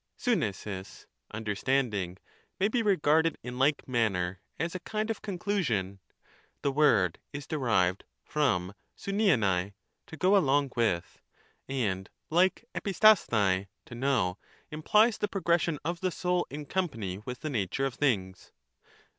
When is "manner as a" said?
3.87-4.79